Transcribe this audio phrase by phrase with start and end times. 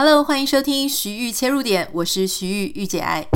[0.00, 3.26] Hello，欢迎收听徐玉切入点，我是徐玉玉姐爱。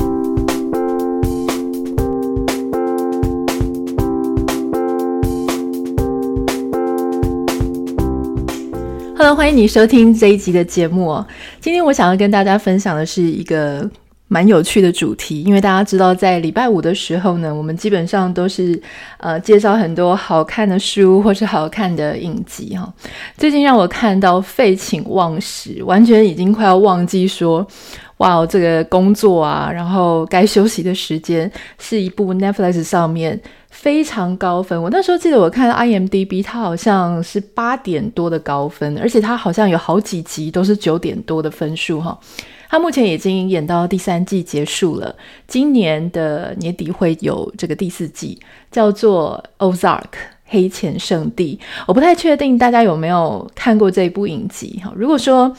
[9.17, 11.21] Hello，欢迎你收听这一集的节目。
[11.59, 13.91] 今天我想要跟大家分享的是一个。
[14.33, 18.81] 蛮有趣的主题，因为大家知道，在礼拜五的时候呢，我们基本上都是
[19.17, 22.91] 呃介绍很多好看的书或是好看的影集哈。
[23.37, 27.63] 最近让我看到废寝忘食，完全已经快要忘记说，
[28.17, 34.81] 哇，这个工作啊，然后该休息的时间，是一部 Netflix 上面非常高分。
[34.81, 42.17] 我那时候记得我看 IMDB，它好像是八点多的高分，而且它好像有好几集都是九点多的分数哈。
[42.69, 45.15] 它目前已经演到第三季结束了，
[45.47, 48.39] 今年的年底会有这个第四季，
[48.71, 50.01] 叫做《Ozark》
[50.45, 51.59] 黑钱圣地。
[51.85, 54.91] 我不太确定大家有没有看过这部影集哈。
[54.95, 55.55] 如果说，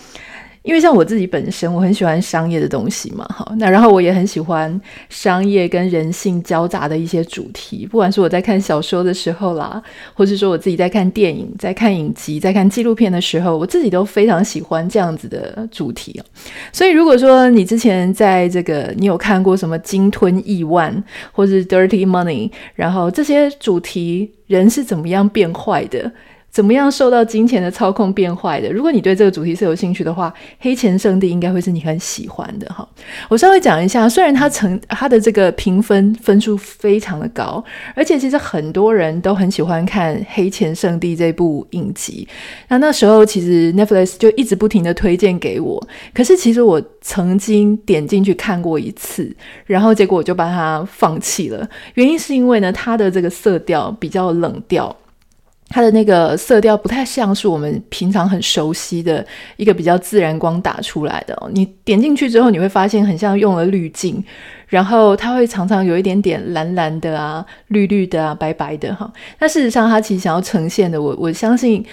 [0.64, 9.80] 因为像我自己本身，我很喜欢商业的东西嘛，好，那然后我也很喜欢商业跟人性交杂的一些主题，不管是我在看小说的时候啦，
[10.14, 16.18] 或是说我自己在看电影、在看影集、在看纪录片的时候，我自己都非常喜欢这样子的主题。
[16.72, 26.10] 所以如果说你之前在这个你有看过什么鲸吞亿万，或是 Dirty Money，然后这些主题人是怎么样变坏的？
[26.54, 28.72] 怎么样受到金钱的操控变坏的？
[28.72, 32.88] 如果你对这个主题是有兴趣的话，《黑钱圣地》应该会是你很喜欢的哈。
[33.28, 37.62] 我稍微讲一下，虽然它成它的这个评分分数非常的高，
[37.96, 42.28] 而且其实很多人都很喜欢看《黑钱圣地》这部影集。
[42.68, 49.28] 那那时候其实 Netflix 就一直不停的推荐给我，可是其实我曾经点进去看过一次，
[49.66, 51.68] 然后结果我就把它放弃了。
[51.94, 54.96] 原因是因为呢，它的这个色调比较冷调。
[55.74, 61.50] 它的那个色调不太像是我们平常很熟悉的一个比较自然光打出来的哦。
[61.52, 64.22] 你点进去之后，你会发现很像用了滤镜，
[64.68, 69.12] 然后它会常常有一点点蓝蓝的啊、绿绿的啊、白白的哈。
[69.40, 71.84] 那事实上，它其实想要呈现的，我我相信。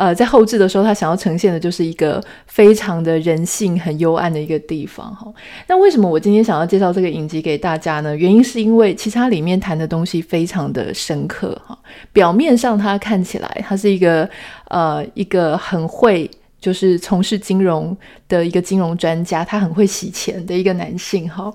[0.00, 5.30] 呃，在后置的时候，他想要呈现的就是一个非常的人性很幽暗的一个地方哈。
[5.68, 8.16] 那为什么我今天想要介绍这个影集给大家呢？
[8.16, 11.78] 原因是因为其实它里面谈的东西非常的深刻哈。
[12.14, 14.26] 表面上它看起来，它是一个
[14.68, 16.30] 呃一个很会。
[16.60, 17.96] 就是从事金融
[18.28, 21.52] 的一个金融专家，他很会洗钱的一个男性哈。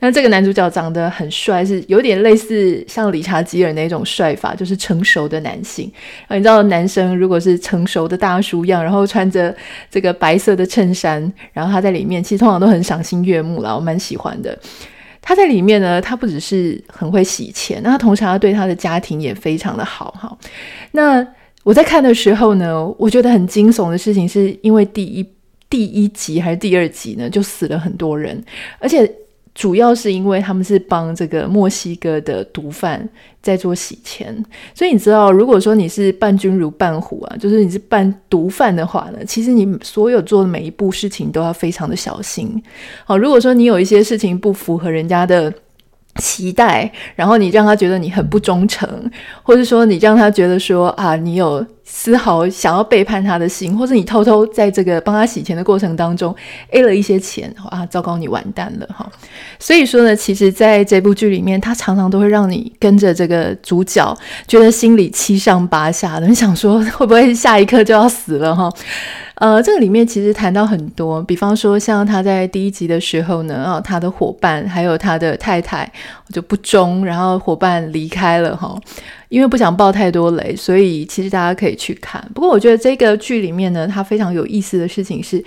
[0.00, 5.92] 那这个男主角长得很帅，是有点类似像理查吉尔那种帅法，就是成熟的男性。
[6.26, 9.54] 啊，你知道男生如果是成熟的大叔样，然后穿着
[9.90, 14.58] 这个白色的衬衫，然后他在里面其实通常都很赏心悦目啦，我蛮喜欢的。
[15.20, 20.38] 他在里面呢，他不只是很会洗钱，那他同时他对他的家庭也非常的好哈。
[20.92, 21.26] 那
[21.66, 25.26] 我在看的时候呢，我觉得很惊悚的事情，是因为第一
[25.68, 28.40] 第一集还是第二集呢，就死了很多人，
[28.78, 29.12] 而且
[29.52, 33.08] 主要是因为他们是帮这个墨西哥的毒贩
[33.42, 34.32] 在做洗钱，
[34.76, 42.62] 所以你知道，如果说你是伴君如伴虎啊，就是你是扮毒贩的话呢，其实你所有做的每一步事情都要非常的小心。
[43.04, 45.52] 好，如果说你有一些事情不符合人家的。
[46.18, 48.88] 期待，然后你让他觉得你很不忠诚，
[49.42, 56.34] 或者说你让他觉得说啊，你有丝毫想要背叛他的心，或者你偷偷在这个帮他洗钱的过程当中
[56.70, 59.10] A 了一些钱，啊，糟糕，你完蛋了哈。
[59.58, 64.16] 所以说呢，其实在这部剧里面，他常常都会让你跟着这个主角，
[64.48, 68.70] 觉得心里七上八下的，你想说会不会下一刻就要死了哈？
[69.36, 75.90] 呃，这个里面其实谈到很多，比方说像他在第一集的时候呢，啊，他的伙伴还有他的太太
[76.32, 78.74] 就不忠，然后伙伴离开了哈，
[79.28, 82.26] 因为不想爆太多雷，所以其实大家可以去看。
[82.34, 85.44] 不过我觉得这个剧里面呢，它非常有意思的事情是，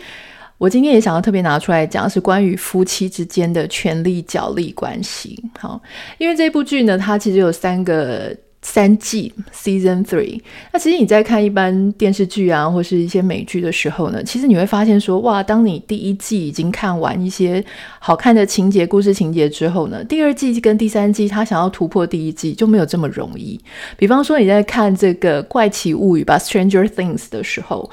[0.59, 5.43] 我今天也想要特别拿出来讲，是关于夫妻之间的权力角力关系。
[5.57, 5.81] 好，
[6.19, 8.37] 因为这部剧呢，它其实有三个。
[8.71, 10.39] 三季 Season Three，
[10.71, 17.65] 那其实你在看一般电视剧啊，或是一些美剧的时候呢，其实你会发现说，哇，当你第一季已经看完一些
[17.97, 23.59] 好看的情节、故事情节之后呢，第二季跟第三季他想要突破第一季就没有这么容易。
[23.97, 27.89] 比方说你在看这个《怪奇物语》吧，《Stranger Things》的时候。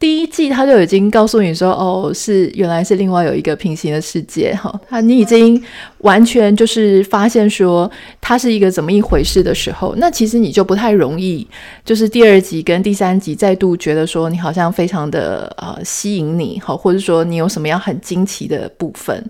[0.00, 5.62] 第一季他就已经告诉你说，哦，是原来是另外有一个平行的世界，哈，他你已经
[5.98, 7.88] 完全就是发现说
[8.18, 11.46] 它是一个怎么一回事的时候，那其实你就不太容易，
[11.84, 19.22] 就是第二集跟第三集再度觉得说你好像非常的呃吸引你，好，或者说你有什么样很惊奇的部分，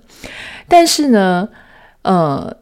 [0.69, 1.49] 但是呢，
[2.03, 2.57] 呃，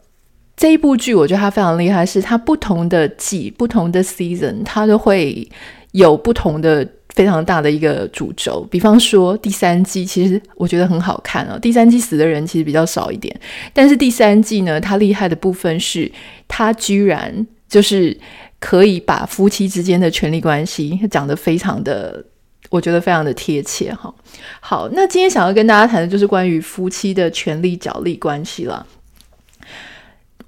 [0.57, 5.47] 这一部剧我觉得它非常厉害，是它不同的季、不同的 season，它都会
[5.91, 6.87] 有不同的。
[7.15, 8.67] 非常大的一个主轴。
[8.71, 11.57] 比方说第三季，其实我觉得很好看哦。
[11.59, 13.39] 第三季死的人其实比较少一点，
[13.73, 16.11] 但是第三季呢，它厉害的部分是，
[16.47, 18.17] 它居然就是
[18.59, 22.25] 可以把夫妻之间的权力关系讲得非常的。
[22.69, 24.13] 我觉得非常的贴切哈。
[24.59, 28.85] 好，那今天想要跟大家谈的就是关于夫妻的权力角力关系了。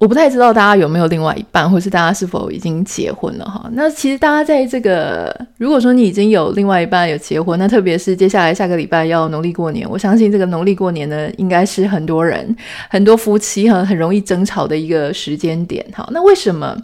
[0.02, 3.70] 我不太知道大家有没有另外一半，或是大家是否已经结婚了哈。
[3.74, 12.56] 那其实大家在这个，如果说你已经有另外一半有结婚，那特别是接下来下个礼拜要农历过年，我相信这个农历过年呢，应该是很多人
[12.90, 16.04] 很多夫妻很很容易争吵的一个时间点哈。
[16.10, 16.76] 那为什么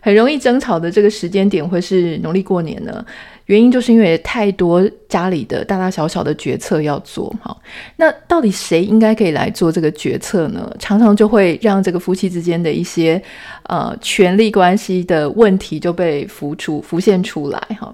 [0.00, 3.04] 很容易争吵的这个时间点会是农历过年呢？
[3.46, 7.56] 原因就是因为太多家里的大大小小的决策要做，哈，
[7.96, 10.72] 那到底谁应该可以来做这个决策呢？
[10.78, 13.20] 常常就会让这个夫妻之间的一些
[13.64, 17.92] 呃权力关系的问题就被浮出浮现出来，哈，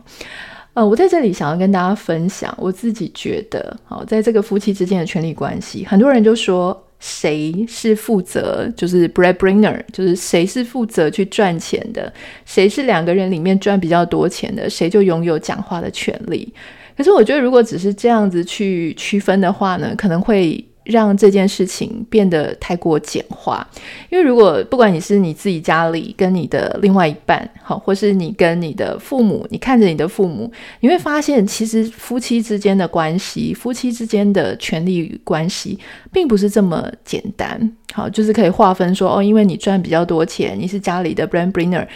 [0.75, 6.86] 呃，我在这里想要跟大家分享，我自己觉得，好，在这个夫妻之间的权力关系，很多人就说。
[7.09, 12.13] 谁是负责，就是 breadwinner，就是谁是负责去赚钱的，
[12.45, 16.53] 谁是两个人里面赚比较多钱的，谁就拥有讲话的权利。
[16.97, 20.65] 可是我觉得，如果只是这样子去区分的话呢，可能会。
[20.87, 23.67] 让这件事情变得太过简化，
[24.09, 30.51] 因为如果不管你是你自己家里跟你的另外一半，好，或是你跟你的父母，你看着你的父母，
[30.81, 35.79] 你会发现，其实夫妻之间的关系，夫妻之间的权力关系，
[36.13, 37.71] 并不是这么简单。
[37.93, 41.87] 好，就是可以划分说，哦，因为你赚比较多钱，你是家里的 breadwinner，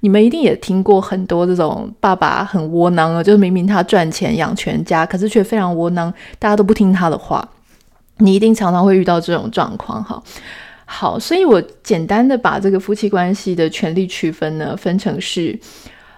[0.00, 7.46] 你们一定也听过很多这种爸爸很窝囊啊，就是明明他赚钱养全家，可是却非常窝囊，大家都不听他的话。
[8.20, 10.22] 你一定常常会遇到这种状况，哈，
[10.84, 15.58] 好，所以我简单的把这个夫妻关系的权力区分呢，分成是，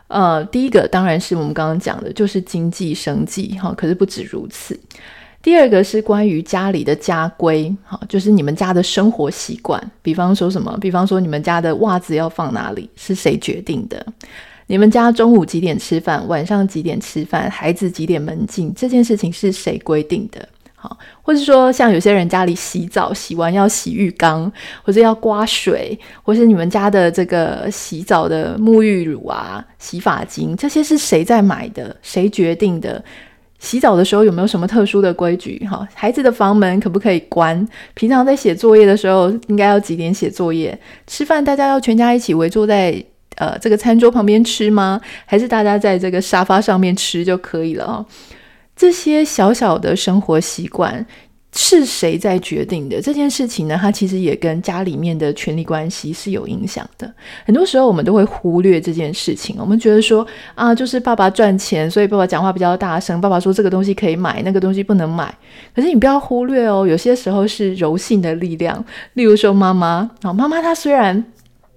[0.08, 4.78] 呃，第一个当然是我们刚刚讲的，就是经济生计，哈，可是不止如此。
[5.42, 14.06] 第二个是关于家里的家规，哈，就是你们家的生活习惯，比方说什么，比方说你们家的袜子要放哪里，是谁决定的？
[14.68, 20.48] 你们家中午几点吃饭，晚上几点吃饭，孩子几点门禁，这件事情是谁规定的？
[20.82, 24.50] 好，或者说像有些人家里洗澡洗完要洗浴缸，
[24.82, 31.96] 或者要刮水，或是你们家的这个洗澡的沐浴乳啊、洗发精，这些是谁在买的？
[32.02, 33.00] 谁决定的？
[33.60, 35.64] 洗澡的时候有没有什么特殊的规矩？
[35.70, 37.64] 哈，孩子的房门可不可以关？
[37.94, 40.76] 平常在写作业的时候应该要几点写作业？
[41.06, 43.00] 吃饭大家要全家一起围坐在
[43.36, 45.00] 呃这个餐桌旁边吃吗？
[45.26, 48.04] 还是大家在这个沙发上面吃就可以了啊？
[48.74, 51.04] 这些小小的生活习惯
[51.54, 53.00] 是谁在决定的？
[53.00, 57.12] 这件事情呢，它其实也跟家里面的权力关系是有影响的。
[57.44, 63.20] 很多时候我们都会忽略这件事情，我们觉得说啊，就是爸爸赚钱，所以爸爸讲话比较大声。
[63.20, 65.32] 爸爸说这个东西可以买，那个东西不能买。
[65.74, 68.82] 可是你不要忽略哦，有些时候是柔性的力量。
[69.12, 71.22] 例如说妈妈啊，妈妈她虽然。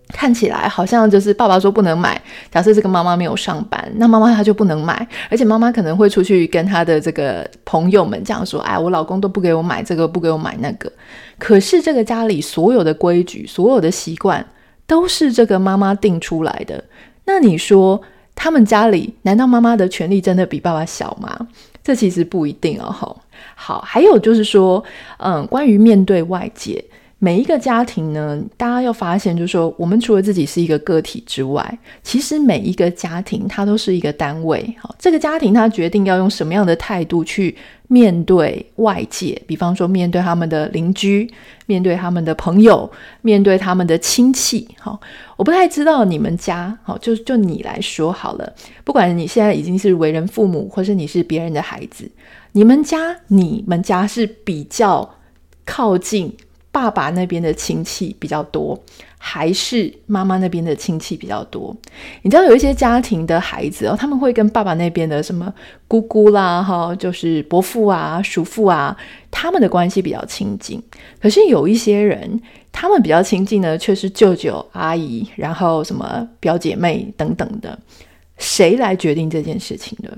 [0.10, 2.22] 看起来好像就是爸爸说不能买。
[2.52, 10.92] 假设这个妈妈没有上班，那妈妈她就不能买，而且妈妈可能会出去跟她的这个朋友们讲说：“哎，我老公都不给我买这个，不给我买那个。”
[11.40, 14.46] 可是这个家里所有的规矩、所有的习惯
[14.86, 16.84] 都是这个妈妈定出来的。
[17.26, 18.00] 那你说
[18.36, 21.48] 他们家里难道妈妈的权利真的比爸爸小吗？
[21.84, 23.18] 这其实不一定哦。
[23.56, 24.84] 好，还有就是说，
[25.18, 26.84] 嗯，关于面对外界。
[27.18, 34.76] 每一个家庭呢，大家要发现，就是说，我们除了自己是一个个体之外，其实每一个家庭它都是一个单位。
[34.80, 37.56] 好，这个家庭它决定要用什么样的态度去
[37.88, 41.28] 面对外界，比方说面对他们的邻居，
[41.66, 42.92] 面对他们的朋友，
[43.22, 44.68] 面对他们的亲戚。
[44.78, 45.00] 好，
[45.38, 48.54] 我不太知道你们家，好，就就你来说好了，
[48.84, 52.12] 不管你现在已经是为人父母，或是你是别人的孩子，
[52.52, 55.16] 你们家，你们家是比较
[55.64, 56.36] 靠近。
[56.76, 58.78] 爸爸那边的亲戚比较多，
[59.18, 61.74] 还是妈妈那边的亲戚比较多？
[62.22, 65.54] 你知道有一些家庭的孩子哦，他们会跟爸爸那边的什么
[65.88, 68.94] 姑姑啦，哈，就是伯父啊、叔父啊，
[69.32, 70.84] 他们的关系比较亲近。
[71.22, 72.42] 可是有一些人，
[72.74, 77.80] 他们比较亲近的却是舅舅、阿姨，然后什么表姐妹等等的。
[78.38, 80.18] 谁来决定这件事情的？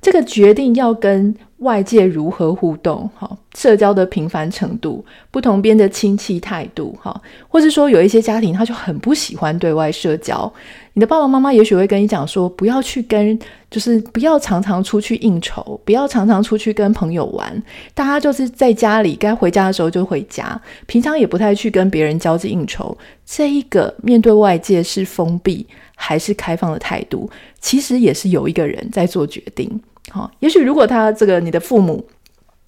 [0.00, 10.50] 这个决定要跟外界如何互动，哈，社交的频繁程度，不同边的亲戚态度，哈，或是说有一些家庭他就很不喜欢对外社交。
[10.94, 13.38] 你的爸爸妈妈也许会跟你讲说，不要去跟，
[13.70, 17.62] 就是不要常常出去应酬，不要常常出去跟朋友玩，
[17.94, 22.96] 大家就是在家里该回家的时候就回家，平常也不太去跟别人交际应酬。
[23.26, 27.28] 这一个面对外界是封闭还是开放的态度，
[27.60, 29.80] 其实也是有一个人在做决定。
[30.10, 32.04] 好，也许如果他这个你的父母，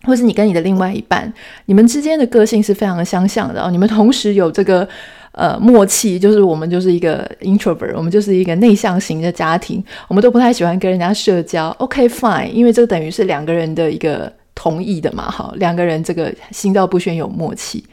[0.05, 1.33] 或是你跟你的另外一半，
[1.67, 4.89] 你们之间的个性是非常的相像的哦，你们同时有这个
[5.33, 11.69] 呃默契，就是我们就是一个 introvert，我们就是一个内向型的家庭，我们都不太喜欢跟人家社交。
[11.79, 17.85] OK fine，因为这等于是两个人的一个同意的嘛，哈，两个人这个心照不宣有默契。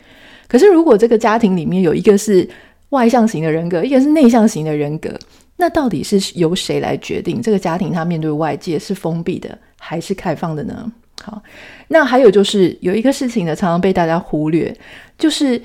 [0.48, 2.48] 可是如果这个家庭里面有一个是
[2.90, 5.10] 外向型的人格，一个是内向型的人格，
[5.60, 10.90] 那到底是由谁来决定这个家庭他面对外界是封闭的还是开放的呢？
[11.22, 11.42] 好，
[11.90, 14.74] 那还有就是有一个事情呢，常常被大家忽略，
[15.18, 15.62] 就是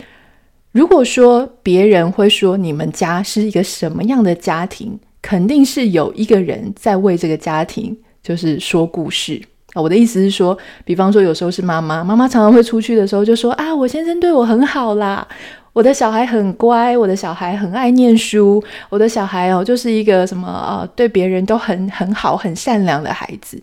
[0.72, 9.40] 如果说别人会说你们家是一个什么样的家庭，肯定是有一个人在为这个家庭就是说故事
[9.74, 9.80] 啊。
[9.80, 15.26] 我的意思是说，比方说有时候是妈妈，妈妈常常会出去的时候就说啊，我先生对我很好啦，
[15.74, 23.60] 我的小孩很乖，我的小孩很爱念书，我的小孩哦就是一个什么啊，对别人都很很好、很善良的孩子。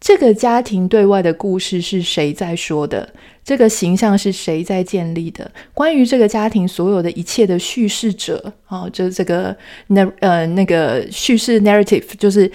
[0.00, 3.08] 这个家庭对外的故事是谁在说的？
[3.44, 5.48] 这个形象是谁在建立的？
[5.74, 9.54] 关于这个家庭所有的一切的叙事者，哦，就这个
[9.88, 12.50] 那呃那个叙事 narrative，就是。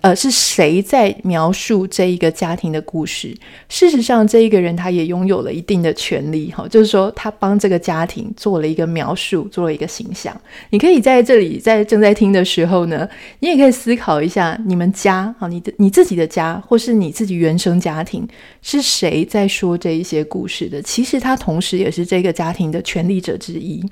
[0.00, 3.36] 呃，是谁在描述这一个家庭的故事？
[3.68, 10.40] 事实上，这一个人他也拥有了一定的权利，哈，就是说他帮这个家庭做了一个描述，做了一个形象。
[10.70, 13.08] 你可以在这里，在正在听的时候呢，
[13.40, 18.26] 你也可以思考一下，你们家啊，你的你自己的家，或是你自己原生家庭，
[18.62, 20.80] 是谁在说这一些故事的？
[20.82, 23.84] 其实他同时也是这个家庭的权利者之一。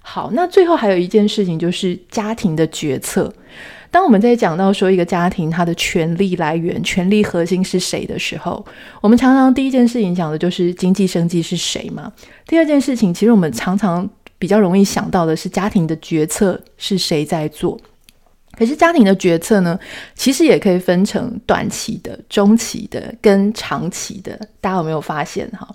[0.00, 3.32] 好，那最后还有一件事情，就是家庭的决策。
[3.94, 8.66] 当我们在讲到说一个家庭它的权力来源、权力核心是谁的时候，
[9.00, 12.12] 我们常常第一件事情讲的就是经济生计是谁嘛。
[12.48, 17.80] 第二件事情，其实我们常常比较容易想到的是家庭的决策是谁在做。
[18.58, 19.78] 可是家庭的决策呢，
[20.16, 24.36] 其实也可以分成短期的、中期的跟长期的。
[24.60, 25.68] 大家有没有发现哈？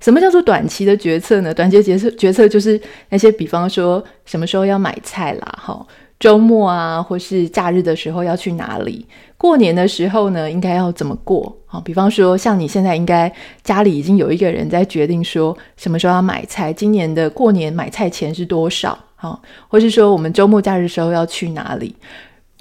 [0.00, 1.54] 什么叫做短期的决策呢？
[1.54, 2.78] 短期的决策决策就是
[3.08, 5.86] 那些，比方说什么时候要买菜啦，哈。
[6.18, 9.06] 周末啊，或是假日的时候要去哪里？
[9.36, 11.54] 过年的时候呢，应该要怎么过？
[11.66, 13.30] 好，比方说，像你现在应该
[13.62, 18.98] 家里已经有一个人在决定说什么时候要买菜，今年的过年买菜钱是多少？
[19.16, 21.94] 好，或是说我们周末假日时候要去哪里？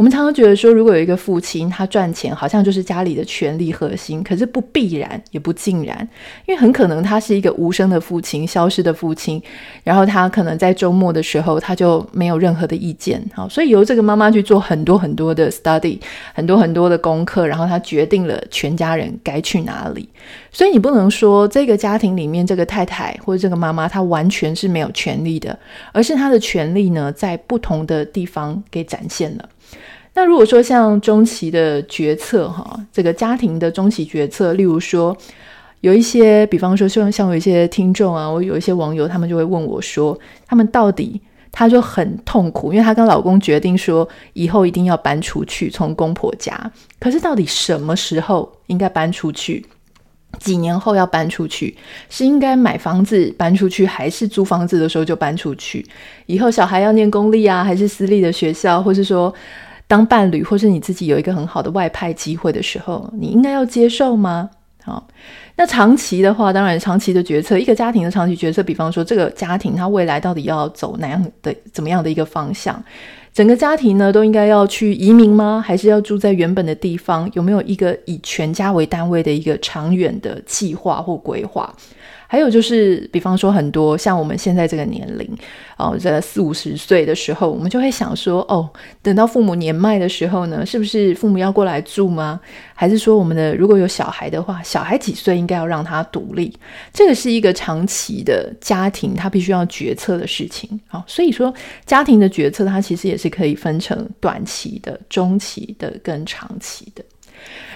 [0.03, 5.97] 我们常常觉得说，如果有一个父亲，他赚钱好像就是家里的权力核心，可是不必然，也不尽然，
[6.45, 9.41] 因为很可能他是一个无声的父亲，消失的父亲，
[9.81, 15.97] 然后他可能在周末的时候他就没有任何的意见，好，所以由这个妈妈去做很多很多的 study，
[16.33, 20.09] 很多很多的功课，然后他决定了全家人该去哪里，
[20.51, 25.57] 所以你不能说这个家庭里面这个太太或者这个妈妈她完全是没有权利的，
[25.93, 29.47] 而是她的权利呢在不同的地方给展现了。
[30.15, 35.15] 那如果说像中期的决策，哈，这个家庭的中期决策，例如说
[35.81, 41.19] 有一些，比方说像像有一些听众啊，我有一些网友，他们就会问我说，他们到底，
[41.51, 49.65] 他就很痛苦，因为他跟老公决定说以后一定要搬出去，从公婆家，可是到底什么时候应该搬出去？
[50.39, 51.75] 几年后要搬出去，
[52.09, 55.85] 是应该买房子搬出去，还是租房子的时候就搬出去？
[56.25, 59.31] 以后小孩要念公立啊，还是私立的学校，或是说，
[59.93, 64.49] 当伴侣，或是你自己有一个很好的外派机会的时候，你应该要接受吗？
[64.83, 65.07] 好，
[65.55, 72.83] 那长期的话，当然长期的决策，一个家庭的长期决策，比方说这个家庭他未来到底要走哪样的、怎么样的一个方向？
[73.33, 75.63] 整个家庭呢都应该要去移民吗？
[75.65, 77.27] 还是要住在原本的地方？
[77.33, 81.73] 有没有一个以全家为单位的一个长远的计划或规划？
[82.27, 85.27] 还有就是，比方说很多像我们现在这个年龄，
[85.77, 88.67] 哦，在四五十岁的时候，我们就会想说，哦，
[89.03, 92.39] 等到父母年迈的时候呢，是不是父母要过来住吗？
[92.83, 96.53] 还是说我们的如果有小孩的话，小孩几岁应该要让他独立？
[96.91, 100.77] 这个是一个长期的家庭，他必须要决策的事情。
[100.89, 101.53] 好，所以说
[101.85, 107.01] 家庭的决策，它其实也是可以分成短期的、中期的跟长期的。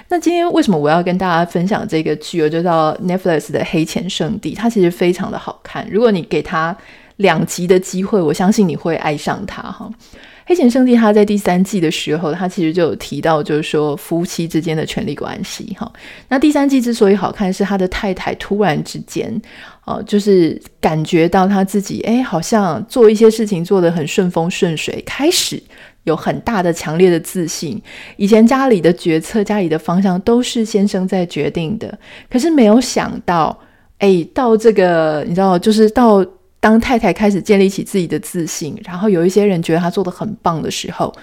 [0.10, 2.42] 那今天为什么我要跟大家分享这个剧？
[2.42, 5.88] 我就叫 Netflix 的《黑钱圣地》，它其实非常的好看。
[5.90, 6.76] 如果你给他
[7.16, 9.90] 两集的机会，我相信你会爱上它哈。
[10.48, 15.92] 《黑钱圣地》它在第三季的时候，它其实就有提到，就是说夫妻之间的权力关系哈。
[16.30, 19.40] 那第三季之所以好看，是他的太太突然之间
[19.84, 25.62] 哦，就是感觉到他自己哎，好像做一些事情做得很顺风顺水，开始。
[26.04, 27.82] 有很大的、强烈的自信。
[28.16, 32.00] 以前家里的决策、家里的方向都是先生在决定的，
[32.30, 33.60] 可是没有想到，
[33.98, 36.26] 哎，到这个你知道，就是到
[36.60, 41.14] 当太太开始建立起自己的自信，然后有一些人觉得他做得很棒的时候，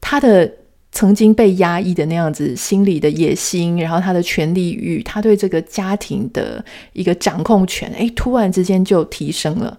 [0.00, 0.50] 他的
[0.92, 9.78] 曾经被压抑的那样子心理的野心，然后他的权力欲，他对这个家庭的一个掌控权，诶，突然之间就提升了。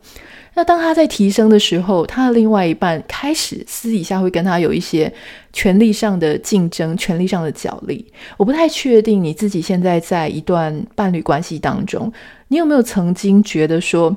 [0.58, 5.12] 那当他在提升的时候，他的另外一半开始私底下会跟他有一些
[5.52, 8.06] 权力上的竞争、权力上的角力。
[8.38, 12.10] 我不太确定你自己现在在一段伴侣关系当中，
[12.48, 14.16] 你有没有曾经觉得说，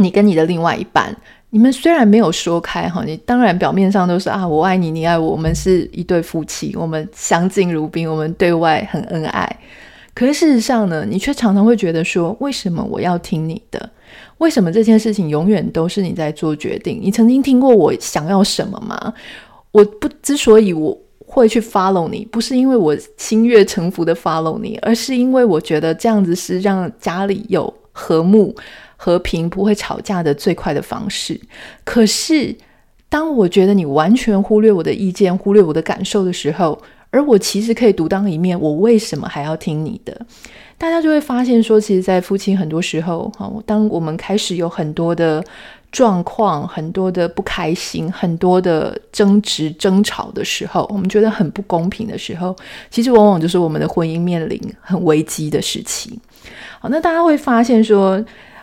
[0.00, 1.14] 你跟你的另外一半，
[1.50, 9.58] 你们虽然没有说开哈，你当然表面上都是啊，我爱你，你爱我，我们是一对夫妻，我们相敬如宾，我们对外很恩爱。
[10.14, 13.90] 可是事实上呢，你却常常会觉得说，为什么我要听你的？
[14.38, 16.98] 为什么这件事情永远都是你在做决定？
[17.00, 19.12] 你曾经听过我想要什么吗？
[19.70, 28.54] 我不之所以我会去 follow 你，不是因为我心悦诚服的 follow 你，而是因为我觉得这样子是让家里有和睦、
[29.02, 31.40] 和平、不会吵架的最快的方式。
[31.84, 32.54] 可是，
[33.08, 36.78] 当我觉得你完全忽略我的意见、忽略我的感受的时候，
[37.08, 40.14] 而我其实可以独当一面，我为什么还要听你的？
[40.76, 45.42] 大家就会发现说，其实，在夫妻很多时候，哈，当我们开始有很多的
[45.90, 52.54] 状况、很多的不开心、很多的争执、争吵的时候，我们觉得很不公平的时候，
[52.90, 56.18] 其实往往就是我们的婚姻面临很危机的时期。
[56.78, 58.22] 好，那大家会发现说，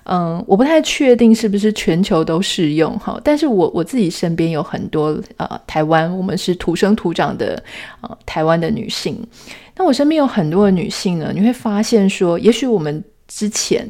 [0.09, 7.61] 嗯，我不太确定是不是全球都适用，哈，但是我我自己身边有很多呃，台湾我们是土生土长的
[7.99, 9.21] 呃，台湾的女性。
[9.75, 13.85] 那我身边有很多的女性呢，你会发现说，也许我们之前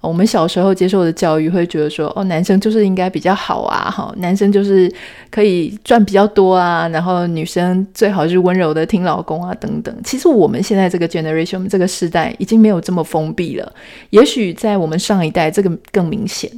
[0.00, 4.92] 我们小时候接受的教育会觉得说，哦，男生就是应该比较好啊，哈，男生就是
[5.30, 9.94] 可以赚比较多啊，然后女生最好是温柔的听老公啊，等等。
[10.04, 13.72] 其实我们现在这个 generation，我们这个时代已经没有这么封闭了。
[14.10, 16.50] 也许在我们上一代，这个更明显。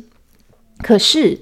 [0.82, 1.38] 可是。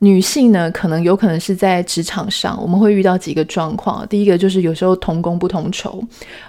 [0.00, 4.06] 女性呢，可能有可能是在职场上，我们会遇到几个状况。
[4.08, 6.02] 第一个就是有时候同工不同酬，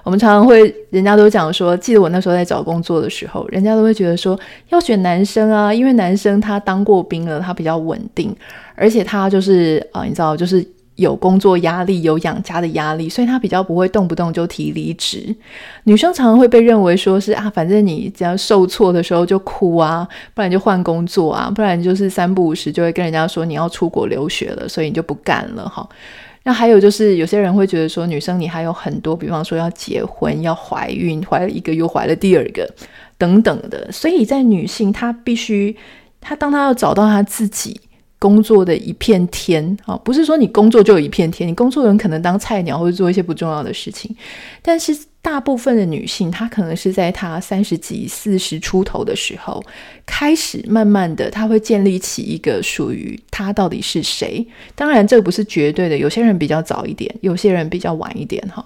[0.03, 4.37] 我们常常会，人家都讲说，记得我那时候在找工作的时候，人家都会觉得说
[4.69, 8.35] 要选男生啊，因为男生他当过兵了，他比较稳定，
[8.75, 10.65] 而且他就是啊、你知道，就是。
[10.95, 15.35] 有工作压力，有养家的压力，所以他比较不会动不动就提离职。
[15.83, 25.87] 女生常常会被认为说是啊，反正你只要受挫的时候就哭啊，不然就换工作啊，不然就是三不五时就会跟人家说你要出国留学了，所以你就不干了哈。
[26.43, 32.69] 那还有就是有些人会觉得说，女生你还有很多，比方说要结婚、要怀孕，怀了一个又怀了第二个
[33.17, 35.75] 等等的，所以在女性她必须，
[36.21, 37.81] 她当她要找到她自己。
[38.17, 44.15] 工作的一片天啊，不是说你工作就有一片天，你工作人可能当菜鸟或者做一些不重要的事情，
[44.61, 49.63] 但是大部分的女性，她可能是在她三十几、四十出头的时候，
[50.05, 54.45] 开始慢慢的，她会建立起一个属于她到底是谁。
[54.75, 58.65] 当然，这个不是绝对的，有些人比较早一点，有些人比较晚一点哈。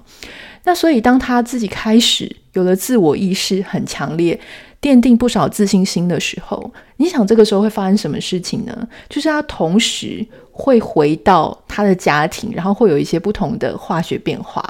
[0.66, 4.40] 那所以，当她自己开始有了自我意识很强烈。
[4.82, 8.88] 奠定不少自信心的时候，你想这个时候会发生什么事情呢？
[9.10, 14.64] 就是他同时会回到他的家庭，然后会有一些不同的化学变化。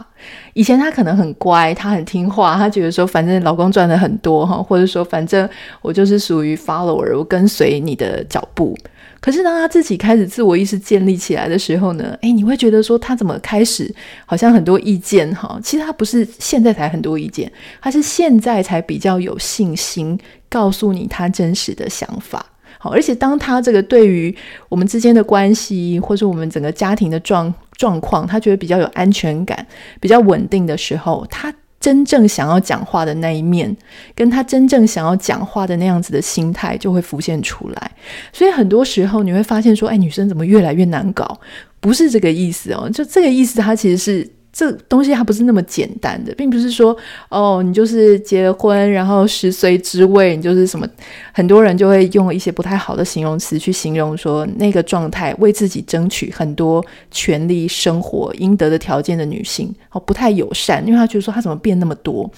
[0.54, 5.48] 以前他可能很乖，他很听话，他觉得说反正老公赚的很多哈，或者说反正
[5.82, 8.76] 我就是属于 follower，我跟随你的脚步。
[9.22, 13.94] 可是当他自己开始自我意识建立起来的时候呢，诶，你会觉得说他怎么开始
[14.26, 15.60] 好像很多意见哈？
[15.64, 17.52] 其实他不是现在才很多意见，
[17.82, 22.46] 他是现在才比较有信心告诉你他真实的想法。
[22.78, 24.34] 好，而且当他这个对于
[24.70, 29.68] 我们之间的关系，或是我们整个家庭的状状况，他觉得比较有安全感、
[30.00, 31.54] 比较稳定的时候，他。
[31.80, 33.76] 真正想要讲话的那一面，
[34.14, 37.92] 跟他真正想要讲话的那样子的心态就会浮现出来。
[38.34, 41.40] 所以很多时候你会发现说，哎，女生怎么越来越难搞？
[41.80, 44.39] 不是这个意思哦，就这个意思，它其实是。
[44.60, 46.94] 这东西它不是那么简单的，并不是说
[47.30, 50.86] 哦，你就是结婚，然后十岁之位，你就是什么。
[51.32, 62.30] 很多人就会用一些不太好的形容词去形容说那个状态，为自己争取很多权利、生活应得的条件的女性，哦，不太友善，因为他觉得说他怎么变那么多，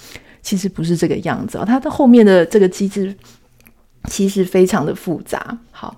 [0.42, 3.12] 其实不是这个样子啊，他的后面的这个机制
[4.04, 5.58] 其实非常的复杂。
[5.72, 5.96] 好。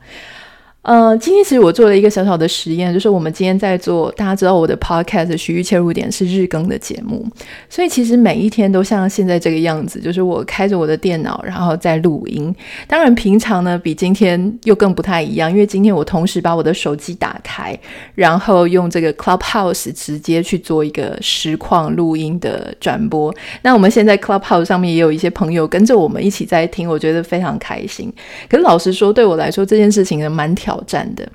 [0.85, 7.27] 呃，今天其实我做了一个小小的实验，就是我们今天在做，大家知道我的 podcast 徐豫切入点是日更的节目，
[7.71, 12.55] 所以其实每一天都像现在这个样子，就是我开着我的电脑，然后在录音。
[12.87, 17.75] 当然平常呢，比今天又更不太一样，因为今天我同时把我的手机打开，
[18.15, 23.35] 然后用这个 Clubhouse 直接去做一个实况录音的转播。
[23.63, 28.13] 那我们现在 Clubhouse 上面也有一些朋友跟着我们一起在听，我觉得非常开心。
[28.51, 31.27] 可是老实说，对我来说这件事情呢，蛮挑挑战的，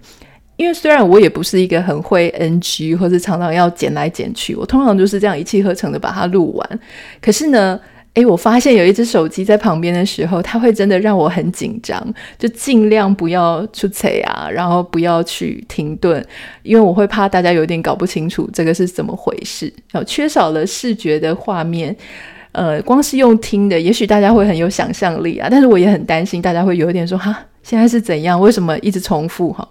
[0.58, 6.80] 因为虽然我也不是一个很会 NG 或者常常要剪来剪去，我通常就是这样一气呵成的把它录完。
[7.21, 7.80] 可是呢，
[8.15, 12.06] 诶，我发现有一只手机在旁边的时候，它会真的让我很紧张，
[12.38, 16.21] 就尽量不要出彩啊，然后不要去停顿，
[16.63, 21.95] 因为我会怕大家有点搞不清楚这个是怎么回事，然后缺少了视觉的画面。
[22.52, 27.45] 呃，光是用听的，也许大家会很有想象力啊，但是我也很担心大家会有一点说哈。
[27.61, 28.39] 现在是怎样？
[28.39, 29.67] 为什么一直重复哈？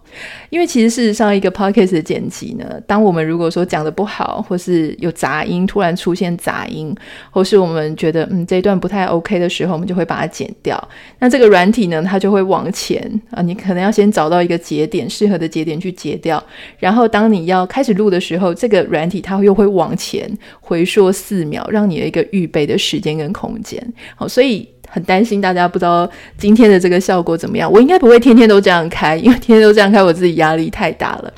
[0.51, 6.95] 因为其实事实上，一个 podcast 的剪辑呢，当我们如果说讲的不好，或是有杂音，突然出现杂音，
[7.31, 10.89] 或是我们觉得嗯这一段不太 OK 的时候，我们就会把它剪掉。
[11.19, 16.43] 那这个软体呢，它就会往前啊，你可能要先找到一个节点，适合的节点去截掉。
[16.79, 23.93] 然后当你要开始录的时候，这个软体它又会往前回溯四秒，让你有一个预备的时间跟空间。
[24.15, 24.69] 好，所以。
[24.89, 31.33] 很担心大家不知道今天的这个效果怎么样，我应该不会天天都这样开，因为天天都这样开，我自己压力太大了。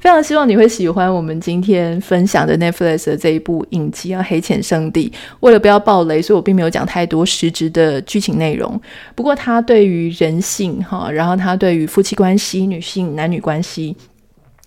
[0.00, 5.12] 非常希望你会喜欢我们今天分享的 Netflix 的这一部影集啊，《黑潜圣地》。
[5.40, 8.80] 为了不要爆雷，所以我并没有讲太多实质的剧情内容。
[9.14, 13.96] 不过，它对于人性哈，然后它对于夫妻关系、女性男女关系，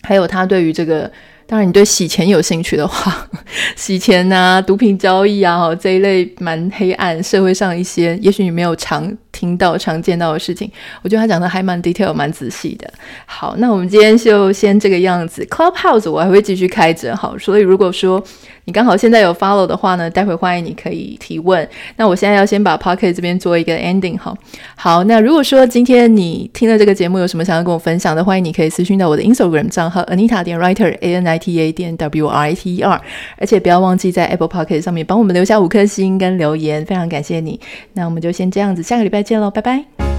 [0.02, 1.12] 还有它对于这个。
[1.48, 3.26] 当然，你对洗钱有兴趣的话，
[3.78, 10.72] 洗钱啊、毒品交易啊，这一类蛮黑暗，社会上一些，也许你没有尝听到、常见到的事情，
[11.04, 12.92] 我觉得他讲的还蛮 detail、蛮仔细的。
[13.28, 15.46] 好，那我们今天就先这个样子。
[15.46, 18.24] Clubhouse 我还会继续开着，好，所以如果说
[18.66, 21.68] 你刚好现在有 follow 的话呢，待会欢迎你可以提问。
[21.98, 24.36] 那我现在要先把 Pocket 这边做一个 ending 哈。
[24.76, 32.76] 好，那如果说今天你听了这个节目有什么想要跟我分享的，欢迎你可以私讯到我的 Instagram 账号 Anita 点 Writer A N I T A 点 W R I T
[32.76, 33.02] E R，
[33.38, 37.60] 而且不要忘记在 Apple Pocket 上面帮我们留下五颗星跟留言，非常感谢你。
[37.94, 40.17] 那我们就先这样子，下个礼拜见喽拜拜。